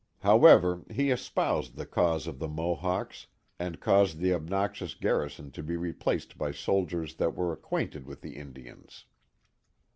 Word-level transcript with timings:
However, 0.21 0.81
he 0.89 1.11
espoused 1.11 1.75
the 1.75 1.85
cause 1.85 2.25
of 2.25 2.39
the 2.39 2.47
Mohawks, 2.47 3.27
and 3.59 3.79
caused 3.79 4.17
the 4.17 4.33
obnoxious 4.33 4.95
garrison 4.95 5.51
to 5.51 5.61
be 5.61 5.77
replaced 5.77 6.39
by 6.39 6.51
soldiers 6.53 7.13
that 7.17 7.35
were 7.35 7.53
acquainted 7.53 8.07
with 8.07 8.21
the 8.21 8.35
Indians. 8.35 9.05